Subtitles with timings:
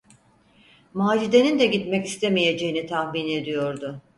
[0.93, 4.01] Macide’nin de gitmek istemeyeceğini tahmin ediyordu.